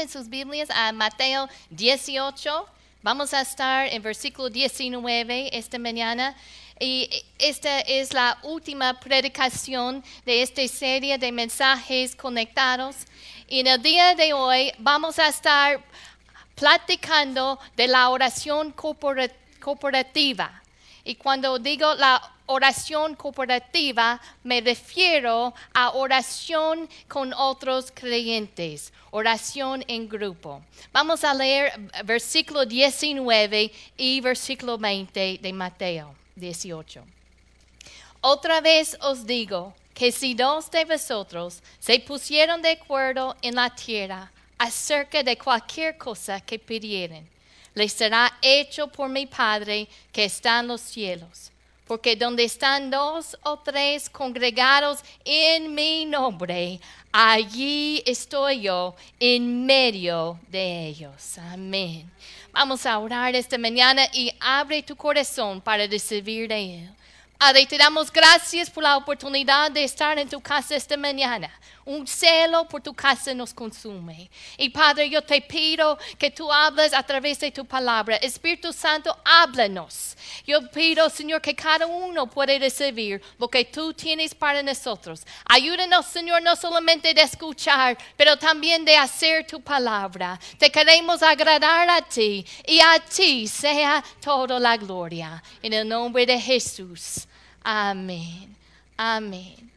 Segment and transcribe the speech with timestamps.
[0.00, 2.66] abren sus Biblias a Mateo 18.
[3.02, 6.34] Vamos a estar en versículo 19 esta mañana.
[6.78, 12.96] Y esta es la última predicación de esta serie de mensajes conectados.
[13.46, 15.84] Y en el día de hoy vamos a estar
[16.54, 20.62] platicando de la oración corporativa.
[21.04, 30.08] Y cuando digo la oración cooperativa me refiero a oración con otros creyentes, oración en
[30.08, 30.62] grupo.
[30.92, 31.72] Vamos a leer
[32.04, 37.04] versículo 19 y versículo 20 de Mateo 18.
[38.20, 43.70] Otra vez os digo que si dos de vosotros se pusieron de acuerdo en la
[43.70, 47.28] tierra acerca de cualquier cosa que pidieren,
[47.74, 51.50] les será hecho por mi Padre que está en los cielos
[51.90, 56.78] porque donde están dos o tres congregados en mi nombre,
[57.10, 61.36] allí estoy yo en medio de ellos.
[61.38, 62.08] Amén.
[62.52, 66.90] Vamos a orar esta mañana y abre tu corazón para recibir de Él.
[67.36, 71.50] Padre, te damos gracias por la oportunidad de estar en tu casa esta mañana
[71.90, 74.30] un celo por tu casa nos consume.
[74.56, 78.16] Y Padre, yo te pido que tú hables a través de tu palabra.
[78.16, 80.16] Espíritu Santo, háblanos.
[80.46, 85.22] Yo pido, Señor, que cada uno pueda recibir lo que tú tienes para nosotros.
[85.44, 90.38] Ayúdanos, Señor, no solamente de escuchar, pero también de hacer tu palabra.
[90.58, 95.42] Te queremos agradar a ti y a ti sea toda la gloria.
[95.60, 97.26] En el nombre de Jesús.
[97.62, 98.56] Amén.
[98.96, 99.70] Amén.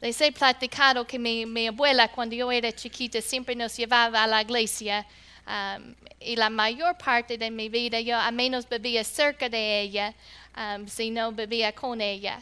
[0.00, 4.42] Les he platicado que mi, abuela cuando yo era chiquita siempre nos llevaba a la
[4.42, 5.04] iglesia
[5.44, 10.14] um, y la mayor parte de mi vida yo a menos bebía cerca de ella,
[10.56, 12.40] um, si no bebía con ella.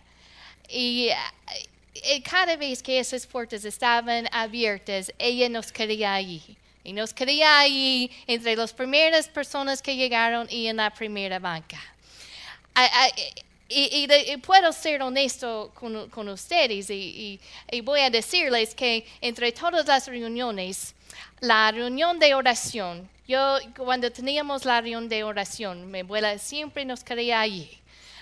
[0.69, 1.09] Y,
[1.95, 6.43] y, cada vez que esas puertas estaban abiertas, ella nos quería allí.
[6.85, 11.81] Y nos quería allí entre las primeras personas que llegaron y en la primera banca.
[13.69, 17.41] Y, puedo ser honesto con, ustedes y,
[17.83, 20.95] voy a decirles que entre todas las reuniones,
[21.41, 27.03] la reunión de oración, yo cuando teníamos la reunión de oración, mi abuela siempre nos
[27.03, 27.69] quería allí.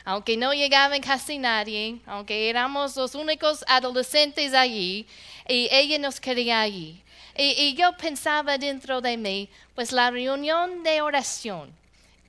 [0.06, 5.06] Aunque no llegaba casi nadie, aunque éramos los únicos adolescentes allí,
[5.48, 7.02] y ella nos quería allí.
[7.36, 11.70] y yo pensaba dentro de mí, pues la reunión de oración,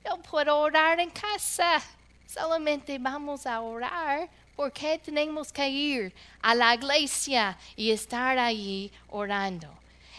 [0.04, 1.82] yo puedo orar en casa
[2.36, 9.68] solamente vamos a orar porque tenemos que ir a la iglesia y estar allí orando.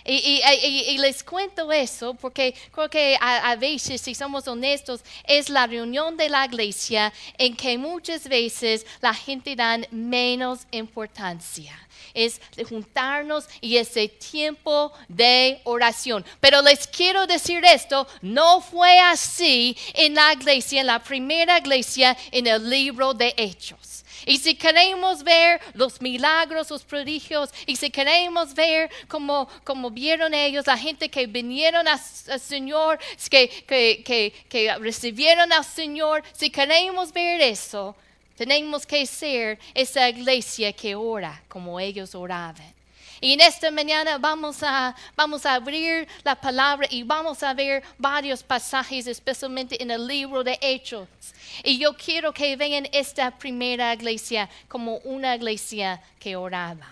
[0.10, 6.16] Y, les cuento eso porque creo que a, veces, si somos honestos, es la reunión
[6.16, 13.78] de la iglesia en que muchas veces la gente da menos importancia es juntarnos y
[13.78, 16.26] ese tiempo de oración.
[16.40, 22.18] Pero les quiero decir esto, no fue así en la iglesia, en la primera iglesia,
[22.32, 24.04] en el libro de Hechos.
[24.26, 30.34] Y si queremos ver los milagros, los prodigios, y si queremos ver como, como vieron
[30.34, 32.00] ellos, la gente que vinieron al
[32.40, 37.96] Señor, que, que, que recibieron al Señor, si queremos ver eso,
[38.38, 42.78] tenemos que ser esa iglesia que ora como ellos oraban.
[43.20, 47.84] Y en esta mañana vamos a, vamos a abrir la palabra y vamos a ver
[47.98, 51.08] varios pasajes, especialmente en el libro de Hechos.
[51.64, 56.88] Y yo quiero que vean esta primera iglesia como una iglesia que oraba.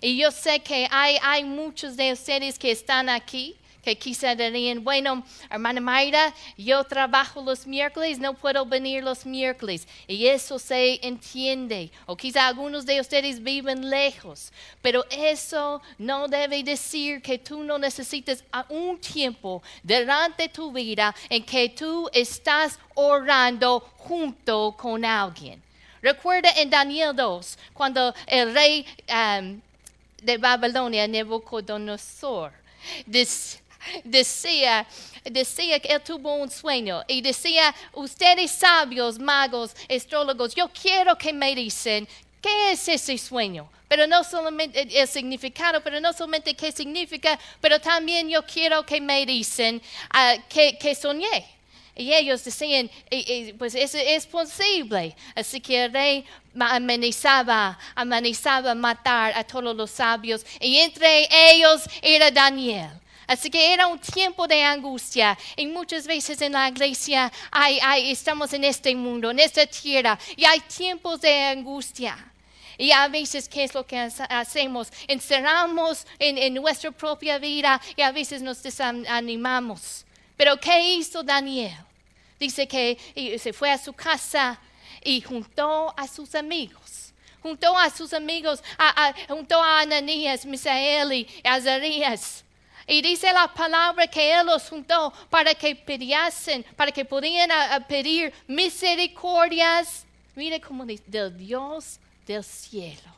[0.00, 3.54] Y yo sé que hay, hay muchos de ustedes que están aquí
[3.88, 9.88] que quizá dirían, bueno, hermana Mayra, yo trabajo los miércoles, no puedo venir los miércoles.
[10.06, 11.90] Y eso se entiende.
[12.04, 14.52] O quizá algunos de ustedes viven lejos.
[14.82, 21.42] Pero eso no debe decir que tú no necesites un tiempo durante tu vida en
[21.42, 25.62] que tú estás orando junto con alguien.
[26.02, 28.86] Recuerda en Daniel 2, cuando el rey
[30.22, 32.52] de Babilonia, Nebuchadnezzar,
[34.04, 34.86] decía,
[35.24, 41.32] decía que él tuvo un sueño y decía, ustedes sabios, magos, astrólogos, yo quiero que
[41.32, 42.08] me dicen
[42.40, 43.68] qué es ese sueño.
[43.88, 49.00] Pero no solamente el significado, pero no solamente qué significa, pero también yo quiero que
[49.00, 49.80] me dicen
[50.14, 51.46] uh, que, soñé.
[51.96, 52.88] Y ellos decían,
[53.58, 55.16] pues eso es posible.
[55.34, 56.24] Así que el rey
[56.56, 60.44] amenazaba, amenazaba matar a todos los sabios.
[60.60, 62.90] Y entre ellos era Daniel.
[63.28, 65.38] Así que era un tiempo de angustia.
[65.54, 67.30] Y muchas veces en la iglesia
[67.98, 72.16] estamos en este mundo, en esta tierra, y hay tiempos de angustia.
[72.78, 74.88] Y a veces, ¿qué es lo que hacemos?
[75.06, 80.06] Encerramos en, en nuestra propia vida y a veces nos desanimamos.
[80.36, 81.76] Pero ¿qué hizo Daniel?
[82.40, 82.96] Dice que
[83.38, 84.58] se fue a su casa
[85.04, 87.12] y juntó a sus amigos.
[87.42, 92.44] Juntó a sus amigos, a, juntó a Ananías, Misael y Azarías.
[92.90, 98.32] Y dice la palabra que Él los juntó para que pidiesen, para que pudieran pedir
[98.46, 100.06] misericordias.
[100.34, 103.12] Mire cómo dice, del Dios del cielo.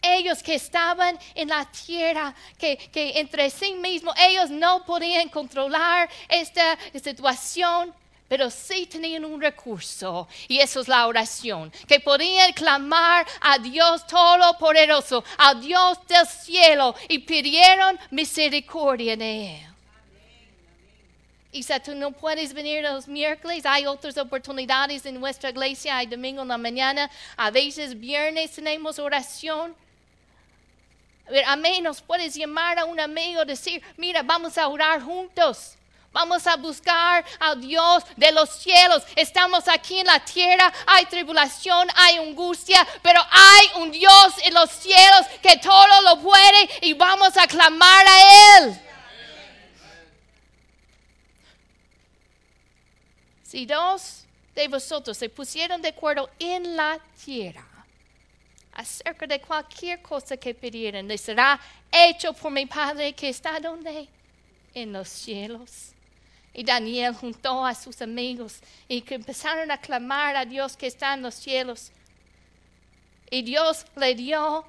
[0.00, 6.08] Ellos que estaban en la tierra, que, que entre sí mismos, ellos no podían controlar
[6.28, 7.92] esta situación,
[8.28, 14.06] pero sí tenían un recurso y eso es la oración, que podían clamar a Dios
[14.06, 19.66] Todopoderoso, a Dios del cielo y pidieron misericordia de Él.
[21.52, 26.06] Y si tú no puedes venir los miércoles, hay otras oportunidades en nuestra iglesia, hay
[26.06, 29.74] domingo en la mañana, a veces viernes tenemos oración.
[31.46, 35.76] A menos puedes llamar a un amigo y decir, mira, vamos a orar juntos.
[36.16, 39.02] Vamos a buscar a Dios de los cielos.
[39.14, 44.70] Estamos aquí en la tierra, hay tribulación, hay angustia, pero hay un Dios en los
[44.70, 48.80] cielos que todo lo puede y vamos a clamar a Él.
[53.42, 54.24] Si dos
[54.54, 57.66] de vosotros se pusieron de acuerdo en la tierra
[58.72, 61.60] acerca de cualquier cosa que pidieran, les será
[61.92, 64.08] hecho por mi Padre que está donde?
[64.72, 65.92] En los cielos.
[66.58, 71.12] Y Daniel juntó a sus amigos y que empezaron a clamar a Dios que está
[71.12, 71.92] en los cielos.
[73.30, 74.64] Y Dios le dio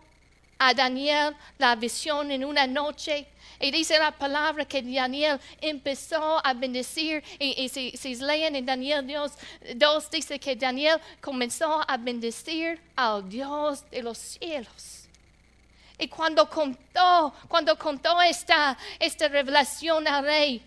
[0.59, 3.25] a Daniel la visión en una noche.
[3.61, 7.23] Y dice la palabra que Daniel empezó a bendecir.
[7.39, 9.07] Y, si, si, leen en Daniel
[9.73, 15.07] 2, dice que Daniel comenzó a bendecir al Dios de los cielos.
[15.97, 20.61] Y cuando contó, cuando contó esta, esta revelación al rey,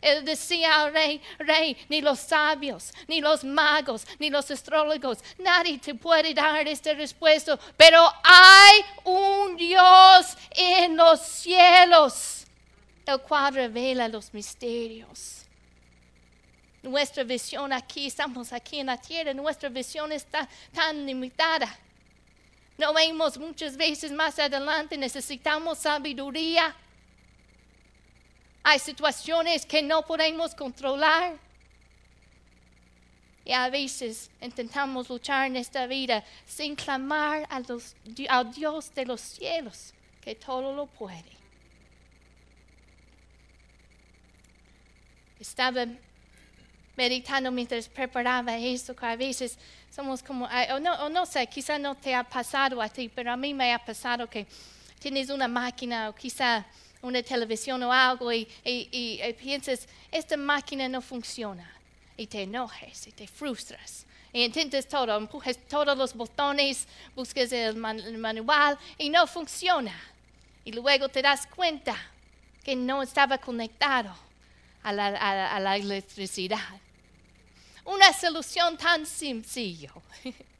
[0.00, 5.78] él decía al rey, rey, ni los sabios, ni los magos, ni los astrólogos, nadie
[5.78, 12.46] te puede dar esta respuesta, pero hay un Dios en los cielos,
[13.06, 15.44] el cual revela los misterios.
[16.82, 21.76] Nuestra visión aquí, estamos aquí en la tierra, nuestra visión está tan limitada.
[22.76, 26.74] No vemos muchas veces más adelante, necesitamos sabiduría
[28.62, 31.38] hay situaciones que no podemos controlar.
[33.44, 37.62] Y a veces intentamos luchar en esta vida sin clamar a,
[38.44, 41.38] Dios de los cielos, que todo lo puede.
[45.40, 45.86] Estaba
[46.94, 49.56] meditando mientras preparaba esto, que a veces
[49.90, 53.32] somos como, o no, o no sé, quizá no te ha pasado a ti, pero
[53.32, 54.46] a mí me ha pasado que
[54.98, 56.66] tienes una máquina o quizá
[57.02, 58.46] una televisión o algo y,
[59.38, 61.70] piensas, esta máquina no funciona.
[62.16, 64.04] Y te enojes y te frustras.
[64.32, 69.94] Y intentas todo, empujas todos los botones, buscas el, manual y no funciona.
[70.64, 71.96] Y luego te das cuenta
[72.64, 74.14] que no estaba conectado
[74.82, 76.80] a la, a la electricidad.
[77.84, 79.92] Una solución tan sencilla.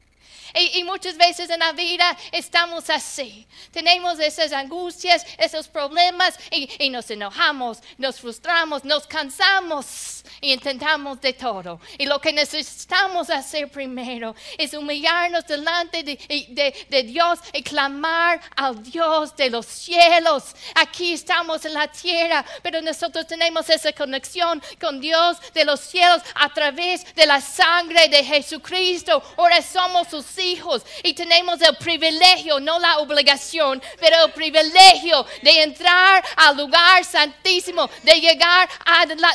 [0.53, 3.47] Y, muchas veces en la vida estamos así.
[3.71, 11.33] Tenemos esas angustias, esos problemas y, nos enojamos, nos frustramos, nos cansamos y intentamos de
[11.33, 11.79] todo.
[11.97, 18.81] Y lo que necesitamos hacer primero es humillarnos delante de, de Dios y clamar al
[18.81, 20.55] Dios de los cielos.
[20.75, 26.21] Aquí estamos en la tierra, pero nosotros tenemos esa conexión con Dios de los cielos
[26.35, 29.21] a través de la sangre de Jesucristo.
[29.37, 35.63] Ahora somos sus hijos y tenemos el privilegio, no la obligación, pero el privilegio de
[35.63, 38.69] entrar al lugar santísimo, de llegar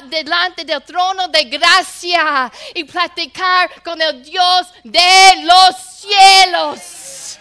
[0.09, 7.39] delante del trono de gracia y platicar con el Dios de los cielos.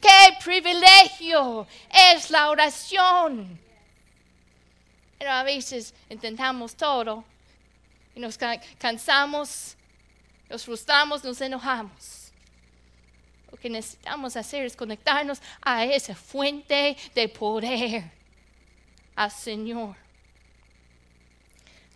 [0.00, 3.60] Qué privilegio es la oración.
[5.16, 7.24] Pero a veces intentamos todo
[8.14, 8.36] y nos
[8.78, 9.76] cansamos,
[10.48, 12.21] nos frustramos, nos enojamos.
[13.52, 18.02] Lo que necesitamos hacer es conectarnos a esa fuente de poder,
[19.14, 19.94] al Señor.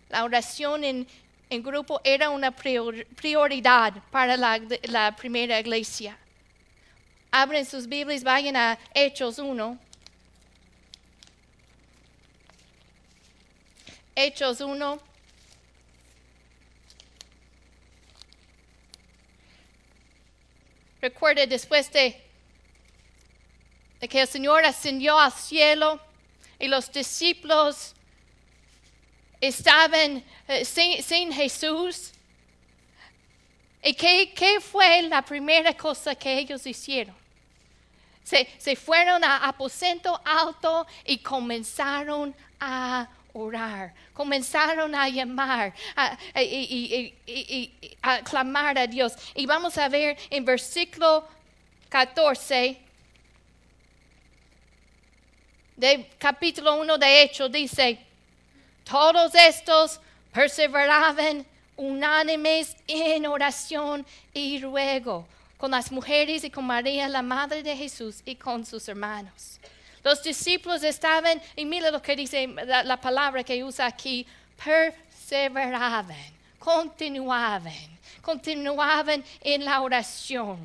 [0.09, 1.07] La oración en,
[1.63, 6.15] grupo era una prioridad para la, la primera iglesia.
[7.31, 9.79] Abren sus Biblias, vayan a Hechos 1.
[14.15, 14.99] Hechos 1.
[21.07, 22.21] Recuerde después de,
[24.09, 26.01] que el Señor ascendió al cielo
[26.59, 27.93] y los discípulos
[29.39, 32.11] estaban eh, sin, Jesús.
[33.81, 37.15] ¿Y qué, qué fue la primera cosa que ellos hicieron?
[38.25, 47.13] Se, se fueron a aposento alto y comenzaron a orar, comenzaron a llamar a, y,
[48.01, 49.13] a clamar a Dios.
[49.35, 51.27] Y vamos a ver en versículo
[51.89, 52.79] 14
[55.75, 57.99] de capítulo 1 de Hechos, dice,
[58.83, 60.01] todos estos
[60.33, 65.27] perseveraban unánimes en oración y ruego
[65.57, 69.59] con las mujeres y con María, la madre de Jesús, y con sus hermanos.
[70.07, 74.25] Los discípulos estaban, y mira lo que dice la, la palabra que usa aquí,
[74.63, 76.15] perseveraban,
[76.57, 77.73] continuaban,
[78.21, 80.57] continuaban en la oración.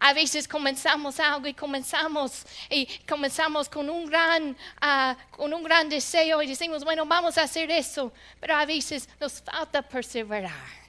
[0.00, 5.86] A veces comenzamos algo y comenzamos y comenzamos con un gran ah, con un gran
[5.90, 10.87] deseo y decimos bueno vamos a hacer eso, pero a veces nos falta perseverar.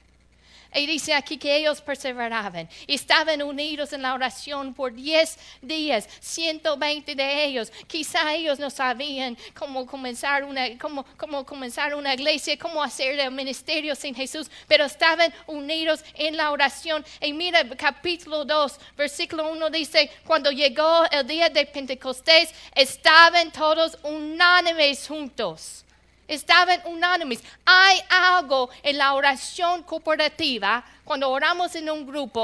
[0.74, 7.14] Y dice aquí que ellos perseveraban estaban unidos en la oración por 10 días, 120
[7.14, 7.72] de ellos.
[7.86, 13.30] Quizá ellos no sabían cómo comenzar una, cómo, cómo comenzar una iglesia, cómo hacer el
[13.30, 17.04] ministerio sin Jesús, pero estaban unidos en la oración.
[17.20, 23.98] Y mira, capítulo 2, versículo 1 dice, cuando llegó el día de Pentecostés, estaban todos
[24.02, 25.84] unánimes juntos.
[26.30, 27.42] Estaban unánimes.
[27.66, 32.38] Hay algo en la oración cooperativa, cuando oramos en un grupo,